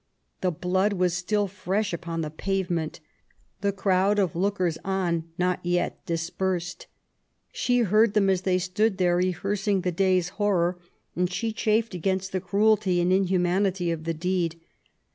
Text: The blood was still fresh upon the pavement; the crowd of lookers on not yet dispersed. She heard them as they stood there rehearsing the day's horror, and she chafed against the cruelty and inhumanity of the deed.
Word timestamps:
The 0.41 0.49
blood 0.49 0.93
was 0.93 1.13
still 1.13 1.47
fresh 1.47 1.93
upon 1.93 2.21
the 2.21 2.31
pavement; 2.31 3.01
the 3.59 3.71
crowd 3.71 4.17
of 4.17 4.35
lookers 4.35 4.79
on 4.83 5.25
not 5.37 5.63
yet 5.63 6.03
dispersed. 6.07 6.87
She 7.51 7.81
heard 7.81 8.15
them 8.15 8.27
as 8.27 8.41
they 8.41 8.57
stood 8.57 8.97
there 8.97 9.15
rehearsing 9.17 9.81
the 9.81 9.91
day's 9.91 10.29
horror, 10.41 10.79
and 11.15 11.31
she 11.31 11.53
chafed 11.53 11.93
against 11.93 12.31
the 12.31 12.41
cruelty 12.41 12.99
and 12.99 13.13
inhumanity 13.13 13.91
of 13.91 14.05
the 14.05 14.13
deed. 14.15 14.59